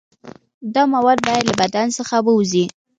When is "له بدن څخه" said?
1.49-2.15